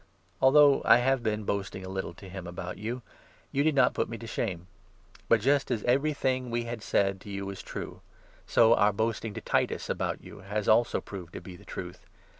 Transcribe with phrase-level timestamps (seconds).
[0.41, 3.03] Although I have been 14 boasting a little to him about you,
[3.51, 4.65] you did not put me to shame;
[5.29, 8.01] but, just as every thing we had said to you was true,
[8.47, 12.07] so our boasting to Titus about you has also proved to be the truth.